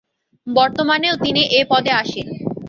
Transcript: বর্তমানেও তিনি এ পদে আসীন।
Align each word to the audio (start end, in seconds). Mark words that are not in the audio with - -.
বর্তমানেও 0.47 1.15
তিনি 1.23 1.41
এ 1.51 1.61
পদে 1.71 1.91
আসীন। 2.01 2.27